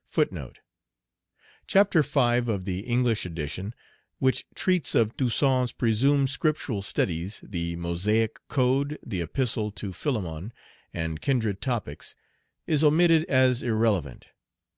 * 0.00 0.14
Chapter 1.66 2.02
V. 2.02 2.20
of 2.52 2.66
the 2.66 2.80
English 2.80 3.24
edition, 3.24 3.72
which 4.18 4.44
treats 4.54 4.94
of 4.94 5.16
"Toussaint's 5.16 5.72
presumed 5.72 6.28
Scriptural 6.28 6.82
studies," 6.82 7.40
the 7.42 7.74
Mosaic 7.76 8.38
code, 8.48 8.98
the 9.02 9.22
Epistle 9.22 9.70
to 9.70 9.94
Philemon, 9.94 10.52
and 10.92 11.22
kindred 11.22 11.62
topics, 11.62 12.14
is 12.66 12.84
omitted 12.84 13.24
as 13.30 13.62
irrelevant. 13.62 14.26